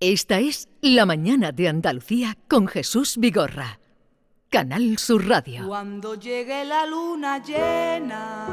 Esta 0.00 0.40
es 0.40 0.68
La 0.82 1.06
Mañana 1.06 1.52
de 1.52 1.68
Andalucía 1.68 2.36
con 2.48 2.66
Jesús 2.66 3.16
Vigorra. 3.16 3.80
Canal 4.50 4.98
Sur 4.98 5.26
Radio. 5.26 5.66
Cuando 5.66 6.16
llegue 6.16 6.66
la 6.66 6.84
luna 6.84 7.42
llena, 7.42 8.46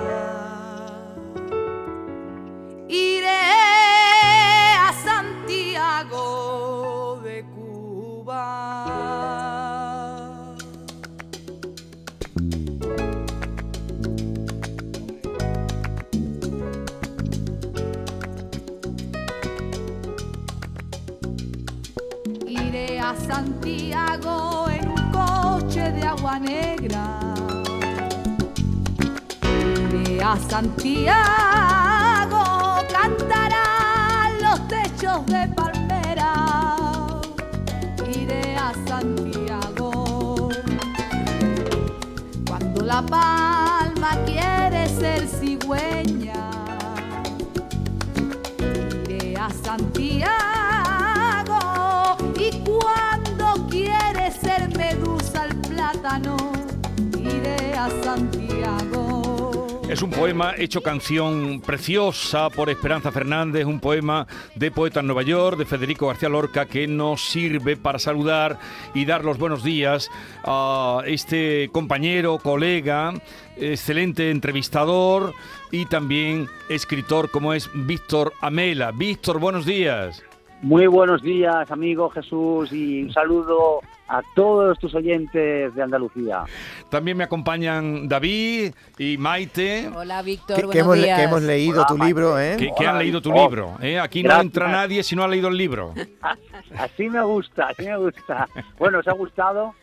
iré 2.88 3.63
a 23.04 23.14
Santiago 23.16 24.70
en 24.70 24.88
un 24.88 25.12
coche 25.12 25.92
de 25.92 26.04
agua 26.04 26.40
negra. 26.40 27.20
Iré 29.42 30.24
a 30.24 30.38
Santiago, 30.38 31.16
cantarán 32.90 34.42
los 34.42 34.68
techos 34.70 35.26
de 35.26 35.50
palmera. 35.50 36.34
Iré 38.08 38.56
a 38.56 38.72
Santiago. 38.88 40.50
Cuando 42.48 42.82
la 42.84 43.02
palma 43.02 44.18
quiere 44.26 44.88
ser 44.88 45.28
cigüeña, 45.28 46.50
iré 49.10 49.36
a 49.36 49.50
Santiago. 49.50 50.43
Es 59.94 60.02
un 60.02 60.10
poema 60.10 60.56
hecho 60.58 60.82
canción 60.82 61.62
preciosa 61.62 62.50
por 62.50 62.72
Esperanza 62.72 63.12
Fernández, 63.12 63.68
un 63.68 63.80
poema 63.80 64.26
de 64.56 64.72
Poeta 64.72 65.02
en 65.02 65.06
Nueva 65.06 65.22
York, 65.22 65.56
de 65.56 65.66
Federico 65.66 66.08
García 66.08 66.30
Lorca, 66.30 66.66
que 66.66 66.88
nos 66.88 67.24
sirve 67.24 67.78
para 67.78 68.00
saludar 68.00 68.58
y 68.96 69.06
dar 69.06 69.24
los 69.24 69.38
buenos 69.38 69.64
días 69.64 70.10
a 70.46 71.04
este 71.06 71.70
compañero, 71.72 72.40
colega, 72.40 73.14
excelente 73.56 74.32
entrevistador 74.32 75.36
y 75.70 75.86
también 75.86 76.48
escritor 76.70 77.30
como 77.30 77.54
es 77.54 77.70
Víctor 77.76 78.34
Amela. 78.42 78.92
Víctor, 78.92 79.40
buenos 79.40 79.64
días. 79.64 80.24
Muy 80.64 80.88
buenos 80.88 81.22
días, 81.22 81.70
amigo 81.70 82.10
Jesús, 82.10 82.72
y 82.74 83.04
un 83.04 83.14
saludo 83.14 83.82
a 84.08 84.22
todos 84.36 84.78
tus 84.80 84.94
oyentes 84.96 85.74
de 85.74 85.82
Andalucía. 85.82 86.44
También 86.90 87.18
me 87.18 87.24
acompañan 87.24 88.08
David 88.08 88.74
y 88.98 89.18
Maite, 89.18 89.90
Hola, 89.96 90.22
Víctor, 90.22 90.70
Que, 90.70 90.80
hemos, 90.80 90.98
le- 90.98 91.04
días. 91.06 91.18
que 91.20 91.26
hemos 91.26 91.42
leído 91.42 91.78
Hola, 91.82 91.88
tu 91.88 91.98
libro, 91.98 92.34
Maite. 92.34 92.54
¿eh? 92.54 92.58
que, 92.58 92.76
que 92.78 92.88
han 92.88 93.00
leído 93.00 93.22
tu 93.22 93.32
Oh, 93.34 93.44
libro. 93.48 93.76
¿eh? 93.82 94.00
Aquí 94.00 94.22
no 94.22 94.28
gracias. 94.28 94.46
entra 94.46 94.68
nadie 94.68 95.04
si 95.04 95.16
no 95.16 95.24
ha 95.24 95.28
leído 95.28 95.48
el 95.48 95.58
libro. 95.58 95.94
Así 96.78 97.10
me 97.10 97.22
gusta, 97.24 97.68
así 97.70 97.84
me 97.84 97.98
gusta. 97.98 98.48
Bueno, 98.80 99.00
¿os 99.00 99.08
ha 99.08 99.14
gustado? 99.14 99.74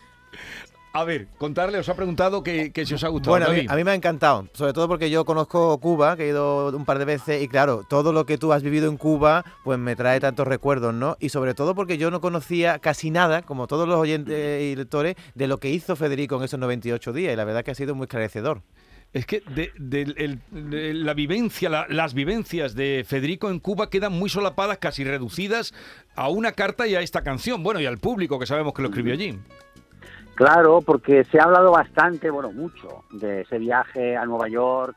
A 0.92 1.04
ver, 1.04 1.28
contarle, 1.38 1.78
os 1.78 1.88
ha 1.88 1.94
preguntado 1.94 2.42
que, 2.42 2.72
que 2.72 2.84
si 2.84 2.94
os 2.94 3.04
ha 3.04 3.08
gustado. 3.08 3.30
Bueno, 3.32 3.46
a 3.46 3.50
mí, 3.50 3.64
a 3.68 3.76
mí 3.76 3.84
me 3.84 3.92
ha 3.92 3.94
encantado, 3.94 4.48
sobre 4.54 4.72
todo 4.72 4.88
porque 4.88 5.08
yo 5.08 5.24
conozco 5.24 5.78
Cuba, 5.78 6.16
que 6.16 6.24
he 6.24 6.28
ido 6.30 6.76
un 6.76 6.84
par 6.84 6.98
de 6.98 7.04
veces, 7.04 7.40
y 7.42 7.46
claro, 7.46 7.84
todo 7.88 8.12
lo 8.12 8.26
que 8.26 8.38
tú 8.38 8.52
has 8.52 8.64
vivido 8.64 8.88
en 8.88 8.96
Cuba, 8.96 9.44
pues 9.62 9.78
me 9.78 9.94
trae 9.94 10.18
tantos 10.18 10.48
recuerdos, 10.48 10.92
¿no? 10.92 11.16
Y 11.20 11.28
sobre 11.28 11.54
todo 11.54 11.76
porque 11.76 11.96
yo 11.96 12.10
no 12.10 12.20
conocía 12.20 12.80
casi 12.80 13.10
nada, 13.12 13.42
como 13.42 13.68
todos 13.68 13.86
los 13.86 13.98
oyentes 13.98 14.62
y 14.62 14.74
lectores, 14.74 15.14
de 15.36 15.46
lo 15.46 15.58
que 15.58 15.70
hizo 15.70 15.94
Federico 15.94 16.36
en 16.38 16.42
esos 16.42 16.58
98 16.58 17.12
días, 17.12 17.32
y 17.34 17.36
la 17.36 17.44
verdad 17.44 17.62
que 17.64 17.70
ha 17.70 17.74
sido 17.76 17.94
muy 17.94 18.04
esclarecedor. 18.06 18.62
Es 19.12 19.26
que 19.26 19.42
de, 19.54 19.72
de- 19.76 20.02
el- 20.16 20.40
de 20.50 20.94
la 20.94 21.14
vivencia, 21.14 21.68
la- 21.68 21.86
las 21.88 22.14
vivencias 22.14 22.74
de 22.74 23.04
Federico 23.06 23.50
en 23.50 23.58
Cuba 23.60 23.90
quedan 23.90 24.12
muy 24.12 24.28
solapadas, 24.30 24.78
casi 24.78 25.02
reducidas 25.04 25.72
a 26.16 26.28
una 26.28 26.52
carta 26.52 26.86
y 26.86 26.94
a 26.96 27.00
esta 27.00 27.22
canción. 27.22 27.62
Bueno, 27.64 27.80
y 27.80 27.86
al 27.86 27.98
público 27.98 28.38
que 28.38 28.46
sabemos 28.46 28.72
que 28.72 28.82
lo 28.82 28.88
escribió 28.88 29.14
allí. 29.14 29.36
Claro, 30.34 30.80
porque 30.80 31.24
se 31.24 31.38
ha 31.38 31.44
hablado 31.44 31.72
bastante, 31.72 32.30
bueno, 32.30 32.50
mucho, 32.52 33.04
de 33.12 33.42
ese 33.42 33.58
viaje 33.58 34.16
a 34.16 34.24
Nueva 34.24 34.48
York 34.48 34.96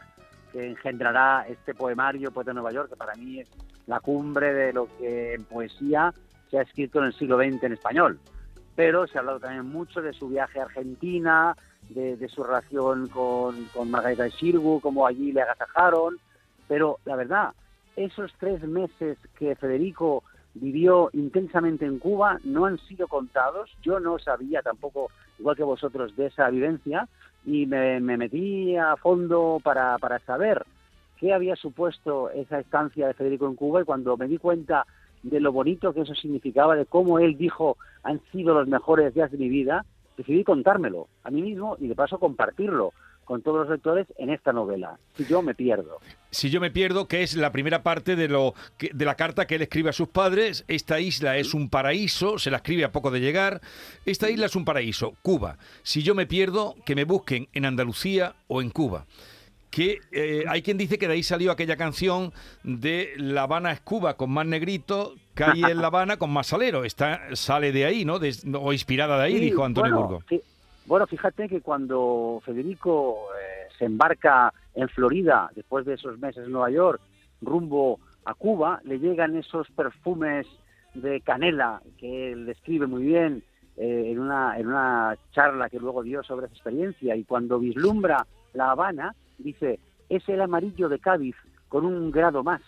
que 0.53 0.69
engendrará 0.69 1.45
este 1.49 1.73
poemario, 1.73 2.31
Poeta 2.31 2.51
de 2.51 2.55
Nueva 2.55 2.71
York, 2.71 2.89
que 2.89 2.95
para 2.95 3.15
mí 3.15 3.39
es 3.39 3.49
la 3.87 3.99
cumbre 3.99 4.53
de 4.53 4.71
lo 4.71 4.87
que 4.97 5.33
en 5.33 5.43
poesía 5.45 6.13
se 6.49 6.59
ha 6.59 6.61
escrito 6.61 6.99
en 6.99 7.05
el 7.05 7.13
siglo 7.13 7.37
XX 7.37 7.63
en 7.63 7.73
español. 7.73 8.19
Pero 8.75 9.07
se 9.07 9.17
ha 9.17 9.21
hablado 9.21 9.39
también 9.39 9.65
mucho 9.65 10.01
de 10.01 10.13
su 10.13 10.29
viaje 10.29 10.59
a 10.59 10.63
Argentina, 10.63 11.55
de, 11.89 12.29
su 12.29 12.43
relación 12.43 13.07
con, 13.07 13.65
con 13.73 13.89
Margarita 13.89 14.29
Xirgu, 14.29 14.79
cómo 14.79 15.05
allí 15.05 15.31
le 15.31 15.41
agasajaron. 15.41 16.17
Pero 16.67 16.99
la 17.05 17.15
verdad, 17.15 17.49
esos 17.95 18.31
tres 18.39 18.61
meses 18.63 19.17
que 19.37 19.55
Federico 19.55 20.23
vivió 20.55 21.09
intensamente 21.13 21.85
en 21.85 21.99
Cuba 21.99 22.39
no 22.43 22.65
han 22.65 22.77
sido 22.79 23.07
contados. 23.07 23.71
Yo 23.81 23.99
no 23.99 24.19
sabía 24.19 24.61
tampoco, 24.61 25.09
igual 25.39 25.55
que 25.55 25.63
vosotros, 25.63 26.15
de 26.15 26.27
esa 26.27 26.49
vivencia 26.49 27.07
y 27.45 27.65
me, 27.65 27.99
me 27.99 28.17
metí 28.17 28.75
a 28.75 28.95
fondo 28.95 29.59
para, 29.63 29.97
para 29.97 30.19
saber 30.19 30.63
qué 31.19 31.33
había 31.33 31.55
supuesto 31.55 32.29
esa 32.31 32.59
estancia 32.59 33.07
de 33.07 33.13
Federico 33.13 33.47
en 33.47 33.55
Cuba 33.55 33.81
y 33.81 33.85
cuando 33.85 34.17
me 34.17 34.27
di 34.27 34.37
cuenta 34.37 34.85
de 35.23 35.39
lo 35.39 35.51
bonito 35.51 35.93
que 35.93 36.01
eso 36.01 36.13
significaba, 36.15 36.75
de 36.75 36.85
cómo 36.85 37.19
él 37.19 37.37
dijo 37.37 37.77
han 38.03 38.21
sido 38.31 38.53
los 38.53 38.67
mejores 38.67 39.13
días 39.13 39.31
de 39.31 39.37
mi 39.37 39.49
vida, 39.49 39.85
decidí 40.17 40.43
contármelo 40.43 41.07
a 41.23 41.31
mí 41.31 41.41
mismo 41.41 41.77
y 41.79 41.87
de 41.87 41.95
paso 41.95 42.19
compartirlo 42.19 42.93
con 43.25 43.41
todos 43.41 43.61
los 43.61 43.69
lectores 43.69 44.07
en 44.17 44.29
esta 44.29 44.53
novela. 44.53 44.97
Si 45.15 45.25
yo 45.25 45.41
me 45.41 45.53
pierdo. 45.55 45.97
Si 46.31 46.49
yo 46.49 46.59
me 46.59 46.71
pierdo, 46.71 47.07
que 47.07 47.23
es 47.23 47.35
la 47.35 47.51
primera 47.51 47.83
parte 47.83 48.15
de, 48.15 48.27
lo 48.27 48.53
que- 48.77 48.89
de 48.93 49.05
la 49.05 49.15
carta 49.15 49.45
que 49.47 49.55
él 49.55 49.61
escribe 49.61 49.89
a 49.89 49.93
sus 49.93 50.07
padres, 50.09 50.65
esta 50.67 50.99
isla 50.99 51.37
es 51.37 51.53
un 51.53 51.69
paraíso, 51.69 52.39
se 52.39 52.49
la 52.51 52.57
escribe 52.57 52.83
a 52.85 52.91
poco 52.91 53.11
de 53.11 53.19
llegar, 53.21 53.61
esta 54.05 54.29
isla 54.29 54.47
es 54.47 54.55
un 54.55 54.65
paraíso, 54.65 55.13
Cuba. 55.21 55.57
Si 55.83 56.03
yo 56.03 56.15
me 56.15 56.25
pierdo, 56.25 56.75
que 56.85 56.95
me 56.95 57.03
busquen 57.03 57.47
en 57.53 57.65
Andalucía 57.65 58.35
o 58.47 58.61
en 58.61 58.69
Cuba. 58.69 59.05
Que 59.69 59.97
eh, 60.11 60.43
hay 60.47 60.61
quien 60.61 60.77
dice 60.77 60.99
que 60.99 61.07
de 61.07 61.15
ahí 61.15 61.23
salió 61.23 61.51
aquella 61.51 61.77
canción 61.77 62.31
de 62.63 63.13
La 63.17 63.43
Habana 63.43 63.71
es 63.71 63.79
Cuba 63.79 64.15
con 64.17 64.29
más 64.29 64.45
negrito, 64.45 65.15
calle 65.33 65.71
en 65.71 65.81
La 65.81 65.87
Habana 65.87 66.17
con 66.17 66.29
más 66.29 66.45
salero. 66.47 66.83
Está, 66.85 67.35
sale 67.35 67.71
de 67.71 67.85
ahí, 67.85 68.05
¿no? 68.05 68.19
O 68.59 68.71
inspirada 68.71 69.17
de 69.17 69.23
ahí, 69.23 69.33
Sí, 69.33 69.39
dijo 69.39 69.65
Antonio 69.65 69.91
bueno, 69.93 70.07
Burgos. 70.07 70.25
sí. 70.29 70.41
Bueno, 70.85 71.07
fíjate 71.07 71.47
que 71.47 71.61
cuando 71.61 72.41
Federico 72.45 73.27
eh, 73.39 73.67
se 73.77 73.85
embarca 73.85 74.53
en 74.75 74.89
Florida, 74.89 75.49
después 75.55 75.85
de 75.85 75.93
esos 75.93 76.19
meses 76.19 76.45
en 76.45 76.51
Nueva 76.51 76.69
York, 76.71 77.01
rumbo 77.41 77.99
a 78.25 78.33
Cuba, 78.33 78.81
le 78.83 78.99
llegan 78.99 79.35
esos 79.35 79.69
perfumes 79.71 80.45
de 80.93 81.21
canela 81.21 81.81
que 81.97 82.33
él 82.33 82.45
describe 82.45 82.87
muy 82.87 83.03
bien 83.03 83.43
eh, 83.77 84.11
en, 84.11 84.19
una, 84.19 84.57
en 84.59 84.67
una 84.67 85.17
charla 85.31 85.69
que 85.69 85.79
luego 85.79 86.03
dio 86.03 86.21
sobre 86.23 86.45
esa 86.45 86.55
experiencia. 86.55 87.15
Y 87.15 87.23
cuando 87.23 87.59
vislumbra 87.59 88.27
La 88.53 88.71
Habana, 88.71 89.15
dice, 89.37 89.79
es 90.09 90.27
el 90.27 90.41
amarillo 90.41 90.89
de 90.89 90.99
Cádiz 90.99 91.35
con 91.69 91.85
un 91.85 92.11
grado 92.11 92.43
más. 92.43 92.61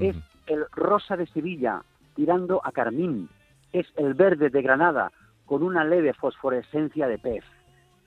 Es 0.00 0.16
el 0.46 0.66
rosa 0.72 1.16
de 1.16 1.26
Sevilla 1.26 1.82
tirando 2.14 2.60
a 2.64 2.70
carmín. 2.70 3.28
Es 3.72 3.86
el 3.96 4.14
verde 4.14 4.50
de 4.50 4.62
Granada 4.62 5.10
con 5.50 5.64
una 5.64 5.82
leve 5.82 6.14
fosforescencia 6.14 7.08
de 7.08 7.18
pez. 7.18 7.42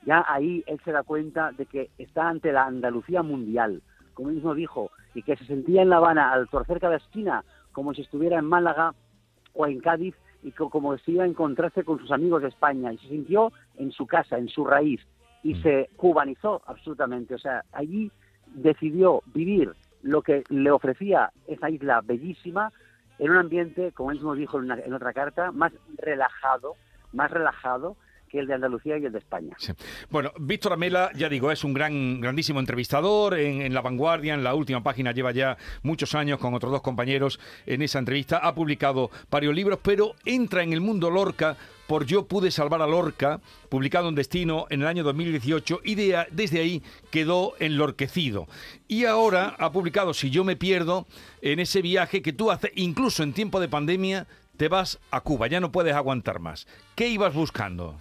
Ya 0.06 0.24
ahí 0.30 0.64
él 0.66 0.80
se 0.86 0.94
da 0.94 1.04
cuenta 1.04 1.52
de 1.52 1.66
que 1.66 1.90
está 1.98 2.30
ante 2.30 2.54
la 2.54 2.64
Andalucía 2.64 3.22
mundial, 3.22 3.82
como 4.14 4.30
él 4.30 4.36
mismo 4.36 4.56
dijo, 4.56 4.90
y 5.14 5.24
que 5.24 5.36
se 5.36 5.44
sentía 5.46 5.82
en 5.82 5.90
La 5.90 5.98
Habana 5.98 6.32
al 6.32 6.48
torcer 6.48 6.80
cada 6.80 6.96
esquina 6.96 7.44
como 7.74 7.94
si 7.94 8.02
estuviera 8.02 8.40
en 8.40 8.46
Málaga 8.46 8.94
o 9.52 9.68
en 9.68 9.82
Cádiz 9.82 10.16
y 10.42 10.54
co- 10.54 10.70
como 10.70 10.98
si 11.00 11.12
iba 11.12 11.26
a 11.26 11.28
encontrarse 11.28 11.84
con 11.84 12.00
sus 12.00 12.12
amigos 12.12 12.44
de 12.44 12.48
España 12.48 12.94
y 12.94 12.98
se 13.00 13.10
sintió 13.10 13.52
en 13.78 13.92
su 13.92 14.08
casa, 14.08 14.38
en 14.38 14.48
su 14.48 14.64
raíz 14.64 15.02
y 15.44 15.56
se 15.56 15.90
cubanizó 15.98 16.62
absolutamente. 16.66 17.36
O 17.36 17.40
sea, 17.40 17.66
allí 17.74 18.10
decidió 18.56 19.22
vivir 19.34 19.74
lo 20.02 20.22
que 20.22 20.46
le 20.48 20.72
ofrecía 20.72 21.30
esa 21.46 21.70
isla 21.70 22.00
bellísima 22.06 22.72
en 23.20 23.32
un 23.32 23.38
ambiente, 23.38 23.92
como 23.92 24.12
él 24.12 24.18
mismo 24.18 24.34
dijo 24.34 24.60
en, 24.60 24.64
una- 24.64 24.80
en 24.80 24.94
otra 24.94 25.12
carta, 25.12 25.52
más 25.52 25.74
relajado, 25.98 26.76
más 27.14 27.32
relajado 27.32 27.96
que 28.34 28.40
el 28.40 28.48
de 28.48 28.56
Andalucía 28.56 28.98
y 28.98 29.06
el 29.06 29.12
de 29.12 29.20
España. 29.20 29.56
Bueno, 30.10 30.32
Víctor 30.40 30.74
Amela, 30.74 31.12
ya 31.14 31.30
digo, 31.30 31.52
es 31.52 31.64
un 31.64 31.72
gran, 31.72 32.20
grandísimo 32.20 32.60
entrevistador. 32.60 33.38
En, 33.38 33.72
La 33.76 33.82
Vanguardia, 33.82 34.34
en 34.34 34.44
la 34.44 34.56
última 34.56 34.82
página, 34.82 35.12
lleva 35.12 35.32
ya 35.32 35.56
muchos 35.84 36.16
años 36.16 36.40
con 36.40 36.56
otros 36.56 36.72
dos 36.72 36.82
compañeros 36.82 37.40
en 37.68 37.84
esa 37.84 38.00
entrevista. 38.00 38.40
Ha 38.40 38.56
publicado 38.56 39.12
varios 39.30 39.54
libros, 39.54 39.78
pero 39.84 40.16
entra 40.26 40.64
en 40.64 40.74
el 40.74 40.82
mundo 40.82 41.12
Lorca 41.12 41.58
por 41.86 42.08
Yo 42.08 42.28
pude 42.28 42.50
salvar 42.50 42.82
a 42.82 42.88
Lorca, 42.88 43.40
publicado 43.70 44.10
en 44.10 44.16
Destino 44.16 44.66
en 44.72 44.82
el 44.82 44.88
año 44.88 45.04
2018, 45.04 45.82
y 45.84 45.94
de 45.94 46.26
desde 46.32 46.60
ahí 46.60 46.82
quedó 47.12 47.54
enlorquecido. 47.60 48.48
Y 48.88 49.06
ahora 49.06 49.56
ha 49.60 49.72
publicado 49.72 50.16
Si 50.16 50.32
yo 50.32 50.44
me 50.44 50.56
pierdo, 50.56 51.06
en 51.44 51.60
ese 51.60 51.84
viaje 51.84 52.24
que 52.24 52.34
tú 52.34 52.50
haces, 52.50 52.72
incluso 52.74 53.22
en 53.22 53.34
tiempo 53.34 53.60
de 53.60 53.68
pandemia, 53.68 54.26
te 54.58 54.68
vas 54.68 55.00
a 55.12 55.22
Cuba, 55.22 55.48
ya 55.48 55.60
no 55.60 55.72
puedes 55.72 55.96
aguantar 55.96 56.40
más. 56.40 56.68
¿Qué 56.96 57.08
ibas 57.08 57.34
buscando? 57.34 57.96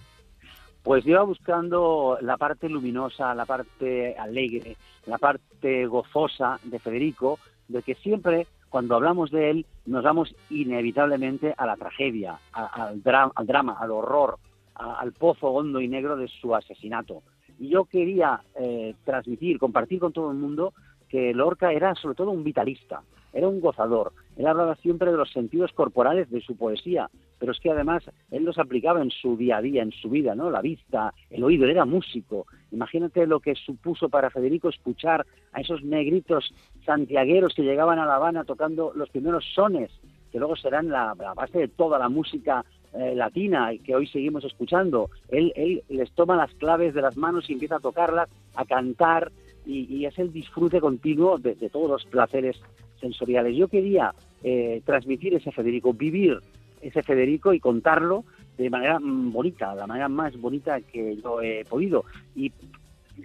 Pues 0.83 1.07
iba 1.07 1.23
buscando 1.23 2.19
la 2.21 2.37
parte 2.37 2.69
luminosa, 2.69 3.35
la 3.35 3.47
parte 3.47 4.17
alegre, 4.19 4.77
la 5.07 5.19
parte 5.19 5.87
gozosa 5.87 6.59
de 6.65 6.79
Federico, 6.79 7.39
de 7.69 7.83
que 7.83 7.95
siempre 7.95 8.47
cuando 8.69 8.97
hablamos 8.97 9.31
de 9.31 9.51
él 9.51 9.67
nos 9.87 10.03
vamos 10.03 10.35
inevitablemente 10.51 11.55
a 11.57 11.67
la 11.67 11.77
tragedia, 11.77 12.39
al, 12.53 13.03
al 13.05 13.47
drama, 13.47 13.77
al 13.79 13.91
horror, 13.91 14.39
al 14.75 15.13
pozo 15.13 15.49
hondo 15.49 15.81
y 15.81 15.89
negro 15.89 16.17
de 16.17 16.29
su 16.29 16.55
asesinato. 16.55 17.23
Y 17.59 17.69
yo 17.69 17.85
quería 17.85 18.41
eh, 18.59 18.95
transmitir, 19.05 19.59
compartir 19.59 20.01
con 20.01 20.13
todo 20.13 20.31
el 20.31 20.39
mundo 20.39 20.73
que 21.13 21.35
Lorca 21.35 21.71
era 21.75 21.95
sobre 21.95 22.15
todo 22.15 22.31
un 22.31 22.43
vitalista, 22.43 23.03
era 23.35 23.47
un 23.47 23.61
gozador. 23.61 24.15
Él 24.39 24.47
hablaba 24.47 24.77
siempre 24.77 25.11
de 25.11 25.19
los 25.19 25.31
sentidos 25.31 25.71
corporales 25.75 26.31
de 26.31 26.41
su 26.41 26.57
poesía, 26.57 27.11
pero 27.39 27.53
es 27.53 27.61
que 27.61 27.71
además 27.71 28.03
él 28.31 28.45
los 28.45 28.59
aplicaba 28.59 29.03
en 29.03 29.11
su 29.11 29.37
día 29.37 29.59
a 29.59 29.61
día, 29.61 29.83
en 29.83 29.93
su 29.93 30.09
vida, 30.09 30.35
¿no? 30.35 30.51
La 30.51 30.63
vista, 30.63 31.13
el 31.29 31.45
oído, 31.45 31.65
él 31.65 31.73
era 31.73 31.85
músico. 31.85 32.47
Imagínate 32.71 33.27
lo 33.27 33.41
que 33.41 33.55
supuso 33.55 34.09
para 34.09 34.31
Federico 34.31 34.71
escuchar 34.71 35.27
a 35.53 35.61
esos 35.61 35.83
negritos 35.85 36.55
santiagueros 36.87 37.53
que 37.55 37.63
llegaban 37.63 37.99
a 37.99 38.07
La 38.07 38.15
Habana 38.15 38.45
tocando 38.45 38.93
los 38.95 39.11
primeros 39.11 39.45
sones, 39.55 39.91
que 40.31 40.39
luego 40.39 40.57
serán 40.57 40.89
la, 40.89 41.13
base 41.13 41.59
de 41.59 41.69
toda 41.69 41.99
la 41.99 42.09
música 42.09 42.65
eh, 42.95 43.15
latina 43.15 43.71
que 43.85 43.95
hoy 43.95 44.07
seguimos 44.07 44.45
escuchando. 44.45 45.11
Él, 45.29 45.53
él 45.57 45.83
les 45.91 46.11
toma 46.13 46.37
las 46.37 46.55
claves 46.55 46.95
de 46.95 47.03
las 47.03 47.19
manos 47.19 47.51
y 47.51 47.53
empieza 47.53 47.77
a 47.77 47.81
tocarlas, 47.81 48.31
a 48.55 48.65
cantar, 48.65 49.31
y, 49.67 50.05
es 50.05 50.19
el 50.19 50.33
disfrute 50.33 50.81
continuo 50.81 51.39
de, 51.39 51.55
todos 51.71 51.89
los 51.89 52.05
placeres 52.05 52.61
sensoriales. 53.01 53.57
Yo 53.57 53.69
quería 53.69 54.15
eh, 54.43 54.83
transmitir 54.85 55.35
ese 55.35 55.53
Federico, 55.53 55.93
vivir 55.93 56.39
ese 56.81 57.03
Federico 57.03 57.53
y 57.53 57.61
contarlo 57.61 58.25
de 58.59 58.71
manera 58.71 58.99
mm, 58.99 59.33
bonita, 59.33 59.75
la 59.75 59.87
manera 59.87 60.09
más 60.09 60.39
bonita 60.41 60.81
que 60.81 61.17
yo 61.17 61.41
he 61.41 61.65
podido. 61.65 62.05
Y 62.35 62.53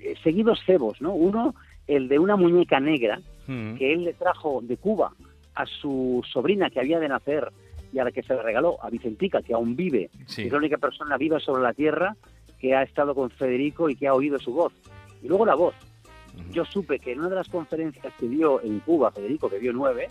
eh, 0.01 0.16
seguidos 0.24 0.60
cebos, 0.66 1.01
¿no? 1.01 1.13
Uno, 1.13 1.56
el 1.88 2.07
de 2.07 2.19
una 2.19 2.36
muñeca 2.36 2.80
negra 2.80 3.19
mm. 3.48 3.75
que 3.75 3.94
él 3.94 4.04
le 4.04 4.13
trajo 4.13 4.62
de 4.62 4.78
Cuba 4.78 5.13
a 5.56 5.66
su 5.66 6.24
sobrina 6.31 6.69
que 6.69 6.80
había 6.80 7.00
de 7.00 7.10
nacer 7.10 7.51
y 7.92 8.00
a 8.00 8.04
la 8.04 8.12
que 8.12 8.22
se 8.22 8.36
le 8.36 8.44
regaló, 8.44 8.78
a 8.84 8.89
Vicentica, 8.89 9.42
que 9.42 9.54
aún 9.54 9.75
vive, 9.75 10.10
es 10.28 10.51
la 10.51 10.57
única 10.57 10.78
persona 10.78 11.18
viva 11.18 11.39
sobre 11.39 11.63
la 11.63 11.74
tierra 11.74 12.16
que 12.60 12.75
ha 12.75 12.84
estado 12.84 13.16
con 13.16 13.30
Federico 13.30 13.89
y 13.89 13.95
que 13.95 14.07
ha 14.07 14.13
oído 14.13 14.38
su 14.39 14.51
voz. 14.51 14.74
Y 15.24 15.28
luego 15.28 15.45
la 15.45 15.56
voz, 15.56 15.74
yo 16.51 16.66
supe 16.66 17.00
que 17.00 17.12
en 17.12 17.19
una 17.19 17.30
de 17.30 17.36
las 17.36 17.50
conferencias 17.50 18.13
que 18.19 18.28
dio 18.28 18.62
en 18.62 18.80
Cuba, 18.80 19.12
Federico, 19.12 19.50
que 19.50 19.60
dio 19.60 19.74
nueve, 19.74 20.10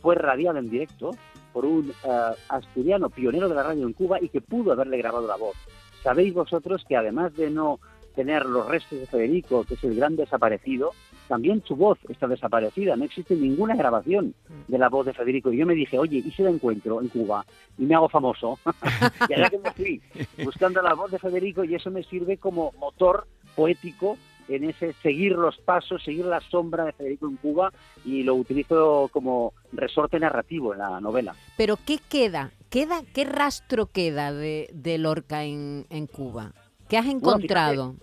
fue 0.00 0.14
radiada 0.14 0.58
en 0.58 0.70
directo 0.70 1.10
por 1.52 1.64
un 1.64 1.90
uh, 2.04 2.34
asturiano 2.48 3.10
pionero 3.10 3.48
de 3.48 3.54
la 3.54 3.62
radio 3.62 3.86
en 3.86 3.92
Cuba 3.92 4.18
y 4.20 4.28
que 4.28 4.40
pudo 4.40 4.72
haberle 4.72 4.98
grabado 4.98 5.26
la 5.26 5.36
voz. 5.36 5.56
Sabéis 6.02 6.34
vosotros 6.34 6.84
que 6.88 6.96
además 6.96 7.34
de 7.36 7.50
no 7.50 7.78
tener 8.14 8.44
los 8.44 8.66
restos 8.66 8.98
de 8.98 9.06
Federico, 9.06 9.64
que 9.64 9.74
es 9.74 9.84
el 9.84 9.94
gran 9.94 10.16
desaparecido, 10.16 10.90
también 11.28 11.62
su 11.64 11.76
voz 11.76 11.98
está 12.08 12.26
desaparecida, 12.26 12.96
no 12.96 13.04
existe 13.04 13.34
ninguna 13.34 13.74
grabación 13.74 14.34
de 14.68 14.78
la 14.78 14.88
voz 14.88 15.06
de 15.06 15.14
Federico. 15.14 15.52
Y 15.52 15.58
yo 15.58 15.66
me 15.66 15.74
dije, 15.74 15.98
oye, 15.98 16.18
¿y 16.18 16.30
si 16.30 16.42
la 16.42 16.50
encuentro 16.50 17.00
en 17.00 17.08
Cuba? 17.08 17.46
Y 17.78 17.84
me 17.84 17.94
hago 17.94 18.08
famoso. 18.08 18.58
y 19.28 19.32
allá 19.32 19.48
que 19.48 19.58
me 19.58 19.70
fui 19.70 20.02
buscando 20.44 20.82
la 20.82 20.94
voz 20.94 21.10
de 21.10 21.18
Federico 21.18 21.64
y 21.64 21.74
eso 21.74 21.90
me 21.90 22.02
sirve 22.02 22.36
como 22.36 22.72
motor 22.78 23.26
poético 23.54 24.18
en 24.54 24.64
ese 24.64 24.92
seguir 25.02 25.32
los 25.32 25.58
pasos, 25.58 26.02
seguir 26.02 26.24
la 26.24 26.40
sombra 26.40 26.84
de 26.84 26.92
Federico 26.92 27.26
en 27.26 27.36
Cuba 27.36 27.72
y 28.04 28.22
lo 28.22 28.34
utilizo 28.34 29.08
como 29.12 29.52
resorte 29.72 30.18
narrativo 30.18 30.72
en 30.72 30.80
la 30.80 31.00
novela. 31.00 31.34
Pero 31.56 31.76
¿qué 31.84 31.98
queda? 32.08 32.50
¿Queda 32.70 33.02
¿Qué 33.14 33.24
rastro 33.24 33.86
queda 33.86 34.32
de, 34.32 34.96
Lorca 34.98 35.44
en, 35.44 36.06
Cuba? 36.10 36.52
¿Qué 36.88 36.96
has 36.96 37.06
encontrado? 37.06 37.94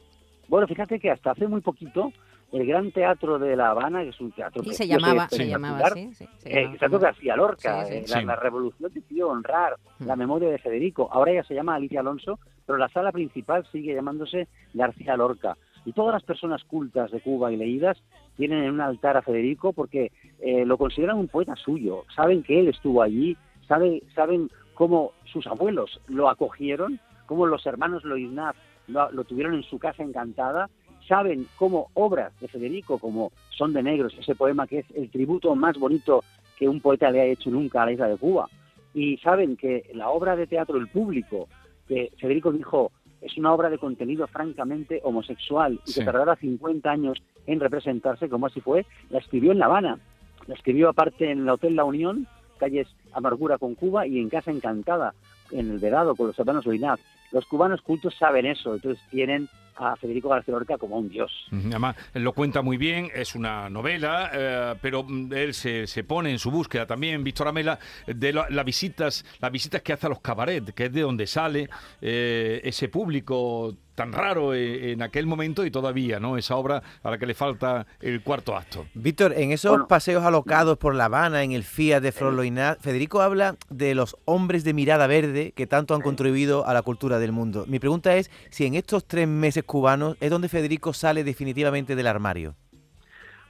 Bueno 0.47 0.67
fíjate, 0.67 0.99
que 0.99 1.11
hasta 1.11 1.31
hace 1.31 1.47
muy 1.47 1.61
poquito 1.61 2.11
el 2.51 2.65
Gran 2.65 2.91
Teatro 2.91 3.37
de 3.37 3.55
La 3.55 3.69
Habana, 3.69 4.01
que 4.01 4.09
es 4.09 4.19
un 4.19 4.31
teatro 4.31 4.63
que 4.63 4.73
se 4.73 4.87
llamaba, 4.87 5.27
se 5.29 5.47
llamaba 5.47 5.79
así, 5.79 6.11
eh, 6.45 6.67
que 6.79 7.07
hacía 7.07 7.35
Lorca. 7.35 7.87
Eh, 7.87 8.05
la, 8.07 8.35
revolución 8.35 8.91
decidió 8.93 9.29
honrar 9.29 9.75
mm. 9.99 10.05
la 10.05 10.15
memoria 10.15 10.49
de 10.49 10.57
Federico. 10.57 11.09
Ahora 11.11 11.33
ya 11.33 11.43
se 11.43 11.53
llama 11.53 11.75
Alicia 11.75 11.99
Alonso, 11.99 12.39
pero 12.65 12.77
la 12.77 12.89
sala 12.89 13.11
principal 13.11 13.67
sigue 13.71 13.93
llamándose 13.93 14.47
García 14.73 15.15
Lorca. 15.15 15.57
Y 15.85 15.93
todas 15.93 16.13
las 16.13 16.23
personas 16.23 16.63
cultas 16.63 17.11
de 17.11 17.21
Cuba 17.21 17.51
y 17.51 17.57
leídas 17.57 17.97
tienen 18.37 18.63
en 18.63 18.71
un 18.71 18.81
altar 18.81 19.17
a 19.17 19.21
Federico 19.21 19.73
porque 19.73 20.11
eh, 20.39 20.65
lo 20.65 20.77
consideran 20.77 21.17
un 21.17 21.27
poeta 21.27 21.55
suyo, 21.55 22.05
saben 22.15 22.43
que 22.43 22.59
él 22.59 22.67
estuvo 22.67 23.01
allí, 23.01 23.37
saben, 23.67 24.01
saben 24.13 24.49
cómo 24.73 25.11
sus 25.25 25.45
abuelos 25.47 25.99
lo 26.07 26.29
acogieron, 26.29 26.99
cómo 27.25 27.45
los 27.45 27.65
hermanos 27.65 28.03
Loiznaz 28.03 28.55
lo, 28.87 29.11
lo 29.11 29.23
tuvieron 29.23 29.55
en 29.55 29.63
su 29.63 29.77
casa 29.77 30.03
encantada, 30.03 30.69
saben 31.07 31.47
cómo 31.57 31.89
obras 31.95 32.31
de 32.39 32.47
Federico, 32.47 32.99
como 32.99 33.31
Son 33.57 33.73
de 33.73 33.83
Negros, 33.83 34.15
ese 34.17 34.35
poema 34.35 34.67
que 34.67 34.79
es 34.79 34.85
el 34.95 35.09
tributo 35.09 35.55
más 35.55 35.77
bonito 35.77 36.23
que 36.57 36.69
un 36.69 36.81
poeta 36.81 37.09
le 37.09 37.21
ha 37.21 37.25
hecho 37.25 37.49
nunca 37.49 37.81
a 37.81 37.85
la 37.85 37.93
isla 37.93 38.07
de 38.07 38.17
Cuba, 38.17 38.47
y 38.93 39.17
saben 39.17 39.57
que 39.57 39.89
la 39.93 40.09
obra 40.09 40.35
de 40.35 40.47
teatro 40.47 40.77
El 40.77 40.87
Público, 40.87 41.47
que 41.87 42.11
Federico 42.19 42.51
dijo, 42.51 42.91
es 43.21 43.37
una 43.37 43.53
obra 43.53 43.69
de 43.69 43.77
contenido 43.77 44.27
francamente 44.27 45.01
homosexual 45.03 45.79
y 45.85 45.93
que 45.93 46.05
tardará 46.05 46.35
50 46.35 46.89
años 46.89 47.21
en 47.47 47.59
representarse, 47.59 48.29
como 48.29 48.47
así 48.47 48.61
fue, 48.61 48.85
la 49.09 49.19
escribió 49.19 49.51
en 49.51 49.59
La 49.59 49.65
Habana. 49.65 49.99
La 50.47 50.55
escribió 50.55 50.89
aparte 50.89 51.31
en 51.31 51.39
el 51.39 51.49
Hotel 51.49 51.75
La 51.75 51.83
Unión, 51.83 52.27
calles 52.59 52.87
Amargura 53.13 53.57
con 53.57 53.75
Cuba 53.75 54.07
y 54.07 54.19
en 54.19 54.29
Casa 54.29 54.51
Encantada, 54.51 55.13
en 55.51 55.69
el 55.69 55.79
Vedado, 55.79 56.15
con 56.15 56.27
los 56.27 56.39
hermanos 56.39 56.67
Oinaz. 56.67 56.99
Los 57.31 57.45
cubanos 57.45 57.81
cultos 57.81 58.15
saben 58.17 58.45
eso, 58.45 58.75
entonces 58.75 59.03
tienen 59.09 59.47
a 59.79 59.95
Federico 59.95 60.29
García 60.29 60.53
Lorca 60.53 60.77
como 60.77 60.97
un 60.97 61.09
dios. 61.09 61.31
Además, 61.51 61.95
lo 62.13 62.33
cuenta 62.33 62.61
muy 62.61 62.77
bien, 62.77 63.09
es 63.15 63.33
una 63.33 63.69
novela, 63.69 64.29
eh, 64.33 64.75
pero 64.81 65.03
mm, 65.03 65.33
él 65.33 65.53
se, 65.53 65.87
se, 65.87 66.03
pone 66.03 66.31
en 66.31 66.39
su 66.39 66.51
búsqueda 66.51 66.85
también, 66.85 67.23
Víctor 67.23 67.47
Amela, 67.47 67.79
de 68.05 68.33
las 68.33 68.65
visitas 68.65 69.25
las 69.39 69.51
visitas 69.51 69.81
que 69.81 69.93
hace 69.93 70.05
a 70.05 70.09
los 70.09 70.19
cabarets, 70.19 70.73
que 70.73 70.85
es 70.85 70.93
de 70.93 71.01
donde 71.01 71.27
sale 71.27 71.69
eh, 72.01 72.61
ese 72.63 72.89
público 72.89 73.75
tan 73.99 74.13
raro 74.13 74.53
eh, 74.53 74.93
en 74.93 75.01
aquel 75.01 75.25
momento 75.25 75.65
y 75.65 75.71
todavía, 75.71 76.21
¿no? 76.21 76.37
Esa 76.37 76.55
obra 76.55 76.81
a 77.03 77.11
la 77.11 77.17
que 77.17 77.25
le 77.25 77.33
falta 77.33 77.85
el 77.99 78.23
cuarto 78.23 78.55
acto. 78.55 78.85
Víctor, 78.93 79.33
en 79.35 79.51
esos 79.51 79.87
paseos 79.89 80.23
alocados 80.23 80.77
por 80.77 80.95
La 80.95 81.05
Habana, 81.05 81.43
en 81.43 81.51
el 81.51 81.65
Fiat 81.65 82.01
de 82.01 82.13
Flor 82.13 82.33
Federico 82.79 83.19
habla 83.19 83.57
de 83.69 83.95
los 83.95 84.15
hombres 84.23 84.63
de 84.63 84.73
mirada 84.73 85.05
verde 85.07 85.51
que 85.51 85.67
tanto 85.67 85.95
han 85.95 86.01
contribuido 86.01 86.65
a 86.65 86.73
la 86.73 86.81
cultura 86.81 87.19
del 87.19 87.33
mundo. 87.33 87.65
Mi 87.67 87.79
pregunta 87.79 88.15
es 88.15 88.31
si 88.51 88.65
en 88.65 88.75
estos 88.75 89.03
tres 89.05 89.27
meses 89.27 89.65
cubanos 89.69 90.17
es 90.19 90.31
donde 90.31 90.49
Federico 90.49 90.93
sale 90.93 91.23
definitivamente 91.23 91.95
del 91.95 92.07
armario. 92.07 92.55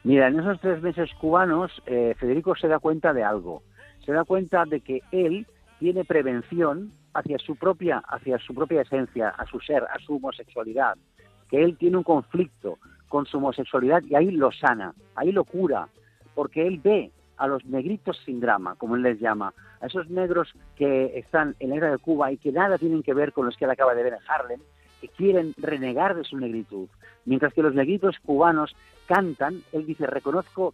Mira, 0.03 0.27
en 0.27 0.37
esos 0.37 0.59
tres 0.59 0.81
meses 0.81 1.09
cubanos, 1.13 1.71
eh, 1.85 2.13
Federico 2.19 2.55
se 2.57 2.67
da 2.67 2.79
cuenta 2.79 3.13
de 3.13 3.23
algo. 3.23 3.63
Se 4.05 4.11
da 4.11 4.25
cuenta 4.25 4.65
de 4.65 4.81
que 4.81 5.01
él 5.13 5.47
tiene 5.79 6.03
prevención 6.03 6.91
hacia 7.13 7.37
su 7.37 7.55
propia, 7.55 7.99
hacia 7.99 8.37
su 8.37 8.53
propia 8.53 8.81
esencia, 8.81 9.29
a 9.29 9.45
su 9.45 9.61
ser, 9.61 9.83
a 9.83 9.97
su 9.99 10.17
homosexualidad, 10.17 10.97
que 11.49 11.63
él 11.63 11.77
tiene 11.77 11.95
un 11.95 12.03
conflicto 12.03 12.77
con 13.07 13.25
su 13.25 13.37
homosexualidad 13.37 14.03
y 14.03 14.15
ahí 14.15 14.29
lo 14.29 14.51
sana, 14.51 14.93
ahí 15.15 15.31
lo 15.31 15.45
cura, 15.45 15.87
porque 16.35 16.67
él 16.67 16.81
ve 16.83 17.11
a 17.37 17.47
los 17.47 17.63
negritos 17.63 18.19
sin 18.25 18.41
drama, 18.41 18.75
como 18.75 18.97
él 18.97 19.03
les 19.03 19.21
llama, 19.21 19.53
a 19.79 19.85
esos 19.85 20.09
negros 20.09 20.53
que 20.75 21.17
están 21.17 21.55
en 21.61 21.69
la 21.69 21.77
era 21.77 21.91
de 21.91 21.97
Cuba 21.97 22.29
y 22.33 22.37
que 22.37 22.51
nada 22.51 22.77
tienen 22.77 23.03
que 23.03 23.13
ver 23.13 23.31
con 23.31 23.45
los 23.45 23.55
que 23.55 23.63
él 23.63 23.71
acaba 23.71 23.95
de 23.95 24.03
ver 24.03 24.13
en 24.13 24.19
Harlem, 24.27 24.59
que 25.01 25.07
quieren 25.09 25.53
renegar 25.57 26.15
de 26.15 26.23
su 26.23 26.37
negritud. 26.37 26.87
Mientras 27.25 27.53
que 27.53 27.63
los 27.63 27.75
negritos 27.75 28.17
cubanos 28.25 28.75
cantan, 29.07 29.61
él 29.71 29.85
dice, 29.85 30.07
reconozco 30.07 30.73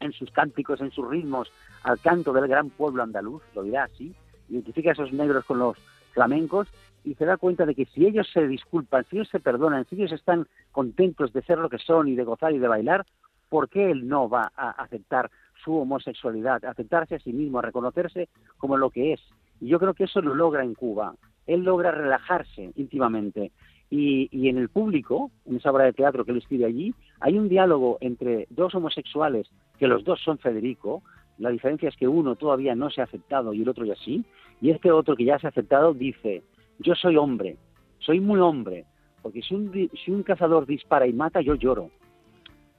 en 0.00 0.12
sus 0.12 0.30
cánticos, 0.30 0.80
en 0.80 0.90
sus 0.90 1.08
ritmos, 1.08 1.50
al 1.82 1.98
canto 2.00 2.32
del 2.32 2.48
gran 2.48 2.70
pueblo 2.70 3.02
andaluz, 3.02 3.42
lo 3.54 3.62
dirá 3.62 3.84
así, 3.84 4.14
identifica 4.48 4.90
a 4.90 4.92
esos 4.92 5.12
negros 5.12 5.44
con 5.44 5.58
los 5.58 5.76
flamencos 6.12 6.68
y 7.04 7.14
se 7.14 7.24
da 7.24 7.36
cuenta 7.36 7.64
de 7.64 7.74
que 7.74 7.86
si 7.86 8.06
ellos 8.06 8.28
se 8.32 8.46
disculpan, 8.46 9.04
si 9.04 9.16
ellos 9.16 9.28
se 9.28 9.40
perdonan, 9.40 9.86
si 9.86 9.96
ellos 9.96 10.12
están 10.12 10.46
contentos 10.72 11.32
de 11.32 11.42
ser 11.42 11.58
lo 11.58 11.68
que 11.68 11.78
son 11.78 12.08
y 12.08 12.16
de 12.16 12.24
gozar 12.24 12.52
y 12.52 12.58
de 12.58 12.68
bailar, 12.68 13.06
¿por 13.48 13.68
qué 13.68 13.90
él 13.90 14.08
no 14.08 14.28
va 14.28 14.52
a 14.56 14.70
aceptar 14.70 15.30
su 15.64 15.76
homosexualidad, 15.76 16.64
aceptarse 16.64 17.16
a 17.16 17.20
sí 17.20 17.32
mismo, 17.32 17.58
a 17.58 17.62
reconocerse 17.62 18.28
como 18.58 18.76
lo 18.76 18.90
que 18.90 19.14
es? 19.14 19.20
Y 19.60 19.68
yo 19.68 19.78
creo 19.78 19.94
que 19.94 20.04
eso 20.04 20.20
lo 20.20 20.34
logra 20.34 20.62
en 20.62 20.74
Cuba. 20.74 21.14
Él 21.48 21.64
logra 21.64 21.90
relajarse 21.90 22.70
íntimamente. 22.76 23.50
Y, 23.90 24.28
y, 24.30 24.48
en 24.48 24.58
el 24.58 24.68
público, 24.68 25.32
en 25.46 25.56
esa 25.56 25.70
obra 25.70 25.84
de 25.84 25.94
teatro 25.94 26.24
que 26.24 26.30
él 26.30 26.38
escribe 26.38 26.66
allí, 26.66 26.94
hay 27.20 27.36
un 27.36 27.48
diálogo 27.48 27.98
entre 28.00 28.46
dos 28.50 28.74
homosexuales, 28.74 29.48
que 29.78 29.88
los 29.88 30.04
dos 30.04 30.20
son 30.20 30.38
Federico, 30.38 31.02
la 31.38 31.50
diferencia 31.50 31.88
es 31.88 31.96
que 31.96 32.08
uno 32.08 32.36
todavía 32.36 32.74
no 32.74 32.90
se 32.90 33.00
ha 33.00 33.04
aceptado 33.04 33.54
y 33.54 33.62
el 33.62 33.68
otro 33.68 33.84
ya 33.84 33.94
sí. 33.96 34.24
Y 34.60 34.70
este 34.70 34.90
otro 34.90 35.16
que 35.16 35.24
ya 35.24 35.38
se 35.38 35.46
ha 35.46 35.50
aceptado 35.50 35.94
dice, 35.94 36.42
yo 36.80 36.94
soy 36.94 37.16
hombre, 37.16 37.56
soy 38.00 38.20
muy 38.20 38.40
hombre, 38.40 38.84
porque 39.22 39.42
si 39.42 39.54
un, 39.54 39.72
si 40.04 40.10
un 40.10 40.22
cazador 40.22 40.66
dispara 40.66 41.06
y 41.06 41.12
mata, 41.12 41.40
yo 41.40 41.54
lloro. 41.54 41.90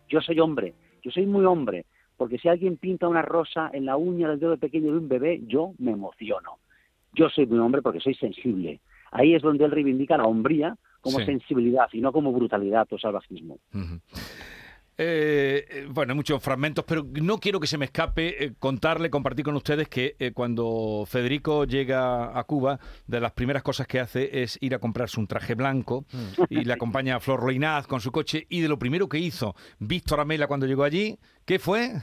Yo 0.09 0.21
soy 0.21 0.39
hombre, 0.39 0.73
yo 1.01 1.11
soy 1.11 1.25
muy 1.25 1.45
hombre, 1.45 1.85
porque 2.17 2.37
si 2.37 2.49
alguien 2.49 2.77
pinta 2.77 3.07
una 3.07 3.21
rosa 3.21 3.69
en 3.71 3.85
la 3.85 3.95
uña 3.95 4.29
del 4.29 4.39
dedo 4.39 4.57
pequeño 4.57 4.91
de 4.91 4.97
un 4.97 5.07
bebé, 5.07 5.41
yo 5.47 5.73
me 5.77 5.91
emociono. 5.91 6.57
Yo 7.13 7.29
soy 7.29 7.45
un 7.45 7.59
hombre 7.59 7.81
porque 7.81 7.99
soy 7.99 8.15
sensible. 8.15 8.79
Ahí 9.11 9.33
es 9.33 9.41
donde 9.41 9.65
él 9.65 9.71
reivindica 9.71 10.17
la 10.17 10.25
hombría 10.25 10.77
como 11.01 11.19
Sí. 11.19 11.25
sensibilidad 11.25 11.87
y 11.93 12.01
no 12.01 12.11
como 12.11 12.31
brutalidad 12.33 12.87
o 12.91 12.97
salvajismo. 12.99 13.57
Eh, 15.01 15.65
eh, 15.69 15.87
bueno, 15.89 16.11
hay 16.11 16.15
muchos 16.17 16.43
fragmentos, 16.43 16.83
pero 16.85 17.05
no 17.21 17.37
quiero 17.37 17.61
que 17.61 17.67
se 17.67 17.77
me 17.77 17.85
escape 17.85 18.43
eh, 18.43 18.53
contarle, 18.59 19.09
compartir 19.09 19.45
con 19.45 19.55
ustedes 19.55 19.87
que 19.87 20.17
eh, 20.19 20.31
cuando 20.33 21.05
Federico 21.07 21.63
llega 21.63 22.37
a 22.37 22.43
Cuba, 22.43 22.79
de 23.07 23.21
las 23.21 23.31
primeras 23.31 23.63
cosas 23.63 23.87
que 23.87 24.01
hace 24.01 24.41
es 24.43 24.57
ir 24.61 24.75
a 24.75 24.79
comprarse 24.79 25.17
un 25.17 25.27
traje 25.27 25.55
blanco 25.55 26.03
y 26.49 26.65
le 26.65 26.73
acompaña 26.73 27.15
a 27.15 27.19
Flor 27.21 27.43
Loinaz 27.43 27.87
con 27.87 28.01
su 28.01 28.11
coche. 28.11 28.45
Y 28.49 28.59
de 28.59 28.67
lo 28.67 28.77
primero 28.77 29.07
que 29.07 29.19
hizo 29.19 29.55
Víctor 29.79 30.19
Amela 30.19 30.47
cuando 30.47 30.65
llegó 30.65 30.83
allí, 30.83 31.17
¿qué 31.45 31.59
fue? 31.59 31.93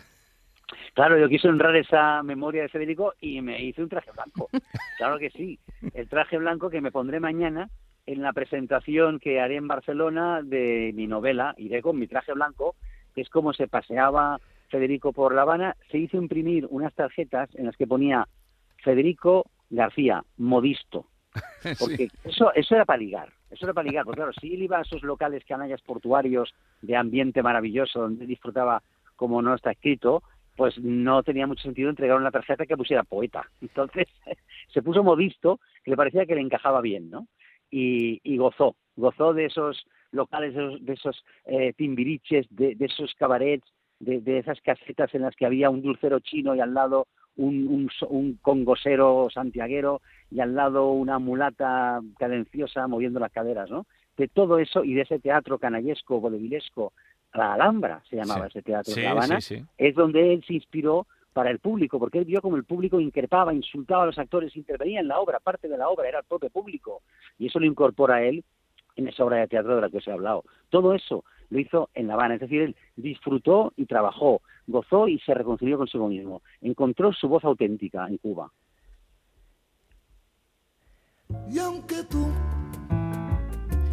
Claro, 0.96 1.18
yo 1.18 1.28
quise 1.28 1.46
honrar 1.46 1.76
esa 1.76 2.22
memoria 2.22 2.62
de 2.62 2.70
Federico 2.70 3.12
y 3.20 3.42
me 3.42 3.62
hice 3.62 3.82
un 3.82 3.90
traje 3.90 4.10
blanco. 4.12 4.48
Claro 4.96 5.18
que 5.18 5.28
sí. 5.28 5.58
El 5.92 6.08
traje 6.08 6.38
blanco 6.38 6.70
que 6.70 6.80
me 6.80 6.90
pondré 6.90 7.20
mañana 7.20 7.68
en 8.06 8.22
la 8.22 8.32
presentación 8.32 9.18
que 9.18 9.38
haré 9.38 9.56
en 9.56 9.68
Barcelona 9.68 10.40
de 10.42 10.92
mi 10.94 11.06
novela. 11.06 11.54
Iré 11.58 11.82
con 11.82 11.98
mi 11.98 12.06
traje 12.06 12.32
blanco, 12.32 12.76
que 13.14 13.20
es 13.20 13.28
como 13.28 13.52
se 13.52 13.68
paseaba 13.68 14.40
Federico 14.70 15.12
por 15.12 15.34
La 15.34 15.42
Habana. 15.42 15.76
Se 15.90 15.98
hizo 15.98 16.16
imprimir 16.16 16.66
unas 16.70 16.94
tarjetas 16.94 17.50
en 17.56 17.66
las 17.66 17.76
que 17.76 17.86
ponía 17.86 18.26
Federico 18.82 19.44
García, 19.68 20.24
modisto. 20.38 21.08
Porque 21.78 22.08
eso, 22.24 22.54
eso 22.54 22.74
era 22.74 22.86
para 22.86 23.00
ligar, 23.00 23.28
eso 23.50 23.66
era 23.66 23.74
para 23.74 23.86
ligar, 23.86 24.06
porque 24.06 24.20
claro, 24.20 24.32
si 24.40 24.54
él 24.54 24.62
iba 24.62 24.78
a 24.78 24.80
esos 24.80 25.02
locales 25.02 25.44
canallas 25.44 25.82
portuarios 25.82 26.54
de 26.80 26.96
ambiente 26.96 27.42
maravilloso, 27.42 28.00
donde 28.00 28.24
disfrutaba 28.24 28.82
como 29.16 29.42
no 29.42 29.54
está 29.54 29.72
escrito, 29.72 30.22
pues 30.56 30.78
no 30.78 31.22
tenía 31.22 31.46
mucho 31.46 31.62
sentido 31.62 31.90
entregar 31.90 32.16
una 32.16 32.30
tarjeta 32.30 32.66
que 32.66 32.76
pusiera 32.76 33.04
poeta. 33.04 33.48
Entonces 33.60 34.08
se 34.72 34.82
puso 34.82 35.04
modisto, 35.04 35.60
que 35.84 35.90
le 35.90 35.96
parecía 35.96 36.26
que 36.26 36.34
le 36.34 36.40
encajaba 36.40 36.80
bien, 36.80 37.10
¿no? 37.10 37.26
Y, 37.70 38.20
y 38.22 38.36
gozó, 38.38 38.76
gozó 38.96 39.34
de 39.34 39.46
esos 39.46 39.86
locales, 40.12 40.54
de 40.54 40.64
esos, 40.64 40.84
de 40.84 40.92
esos 40.94 41.24
eh, 41.46 41.72
timbiriches, 41.74 42.46
de, 42.50 42.76
esos 42.80 43.14
cabarets, 43.14 43.66
de, 43.98 44.20
de 44.20 44.38
esas 44.38 44.60
casetas 44.60 45.14
en 45.14 45.22
las 45.22 45.34
que 45.36 45.46
había 45.46 45.68
un 45.68 45.82
dulcero 45.82 46.20
chino 46.20 46.54
y 46.54 46.60
al 46.60 46.74
lado 46.74 47.06
un, 47.36 47.66
un, 47.68 47.90
un 48.08 48.38
congosero 48.40 49.28
santiaguero 49.32 50.00
y 50.30 50.40
al 50.40 50.54
lado 50.54 50.90
una 50.90 51.18
mulata 51.18 52.00
cadenciosa 52.18 52.86
moviendo 52.86 53.20
las 53.20 53.32
caderas, 53.32 53.70
¿no? 53.70 53.86
De 54.16 54.28
todo 54.28 54.58
eso 54.58 54.82
y 54.82 54.94
de 54.94 55.02
ese 55.02 55.18
teatro 55.18 55.58
canallesco, 55.58 56.20
vodevilesco, 56.20 56.94
la 57.36 57.54
Alhambra 57.54 58.02
se 58.08 58.16
llamaba 58.16 58.42
Sí. 58.46 58.58
ese 58.58 58.62
teatro 58.62 58.92
Sí, 58.92 59.00
de 59.00 59.06
La 59.06 59.12
Habana, 59.12 59.40
sí, 59.40 59.56
sí. 59.58 59.64
es 59.78 59.94
donde 59.94 60.32
él 60.32 60.44
se 60.46 60.54
inspiró 60.54 61.06
para 61.32 61.50
el 61.50 61.58
público, 61.58 61.98
porque 61.98 62.18
él 62.18 62.24
vio 62.24 62.40
como 62.40 62.56
el 62.56 62.64
público 62.64 62.98
increpaba, 62.98 63.52
insultaba 63.52 64.04
a 64.04 64.06
los 64.06 64.18
actores, 64.18 64.56
intervenía 64.56 65.00
en 65.00 65.08
la 65.08 65.18
obra, 65.20 65.38
parte 65.38 65.68
de 65.68 65.76
la 65.76 65.88
obra 65.88 66.08
era 66.08 66.20
el 66.20 66.24
propio 66.24 66.48
público, 66.48 67.02
y 67.38 67.48
eso 67.48 67.60
lo 67.60 67.66
incorpora 67.66 68.22
él 68.22 68.42
en 68.96 69.08
esa 69.08 69.22
obra 69.24 69.36
de 69.38 69.48
teatro 69.48 69.74
de 69.76 69.82
la 69.82 69.90
que 69.90 69.98
os 69.98 70.08
he 70.08 70.12
hablado. 70.12 70.44
Todo 70.70 70.94
eso 70.94 71.24
lo 71.50 71.58
hizo 71.60 71.90
en 71.94 72.06
La 72.06 72.14
Habana, 72.14 72.34
es 72.36 72.40
decir, 72.40 72.62
él 72.62 72.76
disfrutó 72.96 73.74
y 73.76 73.84
trabajó, 73.84 74.40
gozó 74.66 75.08
y 75.08 75.18
se 75.20 75.34
reconcilió 75.34 75.76
consigo 75.76 76.08
mismo, 76.08 76.40
encontró 76.62 77.12
su 77.12 77.28
voz 77.28 77.44
auténtica 77.44 78.06
en 78.08 78.16
Cuba. 78.16 78.50
Y 81.50 81.58
aunque 81.58 82.02
tú 82.04 82.26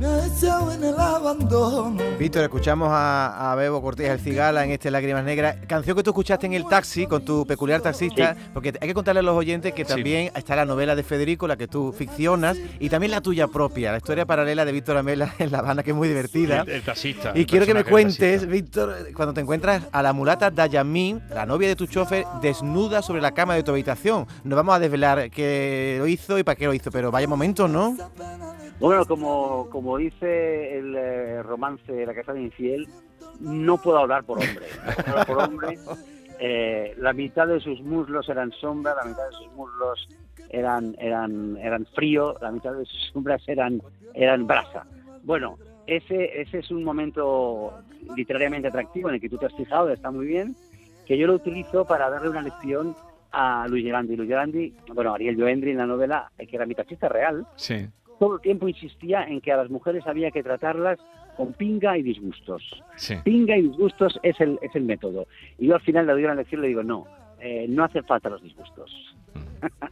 me 0.04 0.10
has 0.10 0.44
echado 0.44 0.72
en 0.74 0.84
el 0.84 1.00
abandono, 1.00 1.98
Víctor, 2.20 2.44
escuchamos 2.44 2.90
a, 2.92 3.52
a 3.52 3.56
Bebo 3.56 3.82
Cortés 3.82 4.10
el 4.10 4.20
Cigala 4.20 4.66
en 4.66 4.72
este 4.72 4.92
Lágrimas 4.92 5.24
Negras, 5.24 5.56
canción 5.66 5.96
que 5.96 6.04
tú 6.04 6.10
escuchaste 6.10 6.46
en 6.46 6.54
el 6.54 6.68
taxi 6.68 7.08
con 7.08 7.24
tu 7.24 7.46
peculiar 7.46 7.80
taxista, 7.80 8.36
porque 8.54 8.74
hay 8.82 8.88
que 8.90 8.94
contarle 8.94 9.20
a 9.20 9.24
los 9.24 9.36
oyentes 9.38 9.72
que 9.74 9.86
Sí. 9.86 9.90
también 9.94 10.32
está 10.36 10.58
la 10.58 10.66
novela 10.66 10.96
de 10.96 11.04
Federico, 11.04 11.48
la 11.48 11.56
que 11.56 11.68
tú 11.70 11.94
ficcionas, 11.94 12.58
y 12.80 12.90
también 12.90 13.12
la 13.12 13.22
tuya 13.22 13.48
propia, 13.48 13.92
la 13.92 13.98
historia 13.98 14.26
paralela 14.26 14.66
de 14.66 14.74
Víctor 14.74 14.98
Amela 14.98 15.34
en 15.40 15.52
La 15.54 15.60
Habana, 15.60 15.84
que 15.84 15.92
es 15.92 15.96
muy 15.96 16.10
divertida. 16.10 16.62
El, 16.64 16.70
el 16.70 16.82
taxista. 16.84 17.32
Y 17.34 17.40
el 17.42 17.46
quiero 17.46 17.66
que 17.66 17.74
me 17.74 17.86
cuentes. 17.86 18.46
Víctor, 18.46 18.94
cuando 19.16 19.34
te 19.34 19.40
encuentras 19.42 19.84
a 19.92 20.02
la 20.02 20.12
mulata 20.12 20.52
Dayamín, 20.52 21.22
la 21.34 21.46
novia 21.46 21.70
de 21.70 21.76
tu 21.78 21.88
chofer, 21.88 22.26
desnuda 22.42 23.02
sobre 23.02 23.22
la 23.22 23.34
cama 23.34 23.56
de 23.56 23.64
tu 23.64 23.72
habitación. 23.72 24.28
No 24.44 24.56
vamos 24.58 24.76
a 24.76 24.80
desvelar 24.80 25.30
qué 25.32 25.96
lo 26.00 26.08
hizo 26.08 26.38
y 26.38 26.44
para 26.44 26.56
qué 26.56 26.66
lo 26.66 26.74
hizo, 26.74 26.92
pero 26.92 27.10
vaya 27.10 27.26
momento, 27.28 27.68
¿no? 27.70 27.96
Bueno, 28.84 29.06
como, 29.06 29.70
como 29.70 29.98
dice 29.98 30.78
el 30.78 30.94
eh, 30.94 31.42
romance 31.42 32.06
La 32.06 32.14
Casa 32.14 32.34
de 32.34 32.42
Infiel, 32.42 32.86
no 33.40 33.78
puedo 33.78 33.98
hablar 33.98 34.26
por 34.26 34.40
hombre. 34.40 34.66
No 34.86 34.94
puedo 34.94 35.10
hablar 35.10 35.26
por 35.26 35.38
hombre. 35.38 35.80
Eh, 36.46 36.96
la 36.98 37.14
mitad 37.14 37.48
de 37.48 37.62
sus 37.62 37.80
muslos 37.82 38.28
eran 38.28 38.52
sombra, 38.52 38.96
la 38.96 39.06
mitad 39.06 39.26
de 39.28 39.32
sus 39.32 39.54
muslos 39.54 40.10
eran, 40.50 40.94
eran, 41.00 41.56
eran 41.58 41.86
frío, 41.86 42.36
la 42.42 42.52
mitad 42.52 42.74
de 42.74 42.84
sus 42.84 43.12
sombras 43.14 43.42
eran, 43.48 43.82
eran 44.14 44.46
brasa. 44.46 44.86
Bueno, 45.24 45.58
ese, 45.88 46.42
ese 46.42 46.60
es 46.60 46.72
un 46.72 46.84
momento 46.84 47.74
literariamente 48.18 48.68
atractivo 48.68 49.08
en 49.08 49.16
el 49.16 49.22
que 49.22 49.30
tú 49.30 49.38
te 49.38 49.46
has 49.46 49.54
fijado, 49.54 49.90
está 49.90 50.12
muy 50.12 50.26
bien, 50.26 50.54
que 51.06 51.18
yo 51.18 51.28
lo 51.28 51.36
utilizo 51.36 51.86
para 51.86 52.10
darle 52.10 52.30
una 52.30 52.42
lección 52.42 52.94
a 53.32 53.66
Luis 53.70 53.86
Gerandi. 53.86 54.18
Luis 54.18 54.28
Gerandi, 54.28 54.76
bueno, 54.94 55.14
Ariel 55.14 55.38
Joendri 55.40 55.72
en 55.72 55.78
la 55.78 55.86
novela, 55.86 56.30
eh, 56.38 56.46
que 56.46 56.58
era 56.58 56.66
mi 56.66 56.76
taxista 56.76 57.08
real, 57.08 57.48
Sí. 57.56 57.88
Todo 58.24 58.36
el 58.36 58.42
tiempo 58.42 58.68
insistía 58.70 59.24
en 59.24 59.42
que 59.42 59.52
a 59.52 59.58
las 59.58 59.70
mujeres 59.70 60.08
había 60.08 60.32
que 60.32 60.42
tratarlas 60.44 60.98
con 61.36 61.52
pinga 61.54 61.98
y 61.98 62.04
disgustos. 62.04 62.62
Sí. 62.96 63.16
Pinga 63.24 63.58
y 63.58 63.64
disgustos 63.64 64.18
es 64.24 64.40
el, 64.40 64.58
es 64.62 64.74
el 64.76 64.84
método. 64.84 65.28
Y 65.60 65.68
yo 65.68 65.76
al 65.76 65.82
final 65.82 66.06
le 66.08 66.14
doy 66.14 66.24
una 66.24 66.36
lección 66.36 66.60
y 66.60 66.62
le 66.62 66.68
digo, 66.70 66.84
no, 66.84 67.06
eh, 67.42 67.66
no 67.68 67.84
hacen 67.84 68.06
falta 68.06 68.30
los 68.30 68.42
disgustos. 68.42 69.16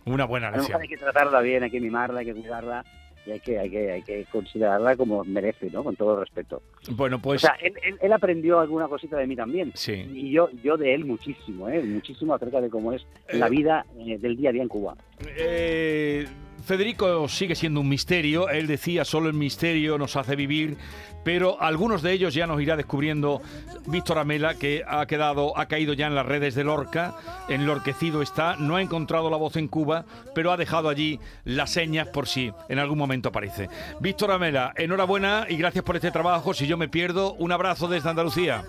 Una 0.05 0.23
buena 0.25 0.47
A 0.49 0.51
lección. 0.57 0.81
hay 0.81 0.87
que 0.87 0.97
tratarla 0.97 1.41
bien, 1.41 1.63
hay 1.63 1.71
que 1.71 1.81
mimarla, 1.81 2.19
hay 2.21 2.27
que 2.27 2.33
cuidarla 2.35 2.85
y 3.25 3.31
hay 3.31 3.39
que, 3.39 3.59
hay 3.59 3.69
que, 3.69 3.91
hay 3.91 4.01
que 4.03 4.25
considerarla 4.31 4.95
como 4.95 5.23
merece, 5.25 5.69
¿no? 5.71 5.83
Con 5.83 5.95
todo 5.95 6.19
respeto. 6.19 6.61
Bueno, 6.91 7.17
O 7.17 7.19
pues 7.21 7.41
sea, 7.41 7.55
él, 7.61 7.73
él- 7.83 7.97
él 8.01 8.13
aprendió 8.13 8.59
alguna 8.59 8.87
cosita 8.87 9.17
de 9.17 9.27
mí 9.27 9.35
también. 9.35 9.71
sí. 9.75 9.93
Y 10.13 10.31
yo, 10.31 10.49
yo 10.63 10.77
de 10.77 10.93
él 10.95 11.05
muchísimo, 11.05 11.67
¿eh? 11.69 11.83
Muchísimo 11.83 12.33
acerca 12.33 12.61
de 12.61 12.69
cómo 12.69 12.93
es 12.93 13.05
la 13.33 13.47
Eh, 13.47 13.49
vida 13.49 13.85
eh, 13.99 14.17
del 14.17 14.37
día 14.37 14.49
a 14.49 14.53
día 14.53 14.61
en 14.63 14.69
Cuba. 14.69 14.95
Eh, 15.37 16.25
Federico 16.63 17.27
sigue 17.27 17.55
siendo 17.55 17.79
un 17.81 17.89
misterio. 17.89 18.49
Él 18.49 18.67
decía, 18.67 19.05
solo 19.05 19.27
el 19.27 19.33
misterio 19.33 19.97
nos 19.97 20.15
hace 20.15 20.35
vivir, 20.35 20.77
pero 21.23 21.61
algunos 21.61 22.01
de 22.01 22.13
ellos 22.13 22.33
ya 22.33 22.47
nos 22.47 22.61
irá 22.61 22.75
descubriendo 22.75 23.41
Víctor 23.87 24.17
Amela, 24.17 24.55
que 24.55 24.83
ha 24.87 25.05
quedado, 25.05 25.57
ha 25.57 25.67
caído 25.67 25.93
ya 25.93 26.07
en 26.07 26.15
las 26.15 26.25
redes 26.25 26.55
de 26.55 26.63
Lorca, 26.63 27.15
enlorquecido 27.49 28.21
está, 28.21 28.55
no 28.57 28.75
ha 28.75 28.81
encontrado 28.81 29.29
la 29.29 29.37
voz 29.37 29.55
en 29.55 29.67
Cuba, 29.67 30.05
pero 30.33 30.51
ha 30.51 30.57
dejado 30.57 30.89
allí 30.89 31.19
las 31.43 31.71
señas 31.71 32.07
por 32.07 32.27
si 32.27 32.51
en 32.69 32.79
algún 32.79 32.97
momento 32.97 33.29
aparece. 33.29 33.69
Víctor 33.99 34.31
Amela, 34.31 34.73
enhorabuena 34.75 35.45
y 35.49 35.57
gracias 35.57 35.83
por 35.83 35.95
este 35.95 36.11
trabajo. 36.11 36.53
Si 36.53 36.67
yo 36.67 36.77
me 36.77 36.89
pierdo, 36.89 37.33
un 37.33 37.51
abrazo 37.51 37.87
desde 37.87 38.09
Andalucía. 38.09 38.63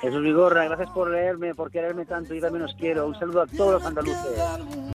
Jesús 0.00 0.22
gracias 0.50 0.90
por 0.90 1.10
leerme, 1.10 1.54
por 1.54 1.70
quererme 1.70 2.04
tanto. 2.04 2.34
Yo 2.34 2.40
también 2.40 2.64
os 2.64 2.74
quiero. 2.74 3.06
Un 3.06 3.14
saludo 3.14 3.42
a 3.42 3.46
todos 3.46 3.74
los 3.74 3.84
andaluces. 3.84 4.38